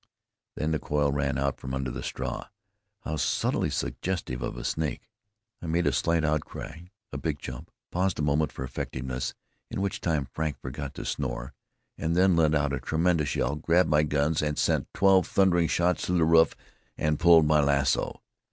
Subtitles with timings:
[0.55, 2.47] Then the coil ran out from under the straw.
[3.01, 5.07] How subtly suggestive of a snake!
[5.61, 9.35] I made a slight outcry, a big jump, paused a moment for effectiveness
[9.69, 11.53] in which time Frank forgot to snore
[11.99, 16.25] then let out a tremendous yell, grabbed my guns, sent twelve thundering shots through the
[16.25, 16.55] roof
[16.97, 18.23] and pulled my lasso.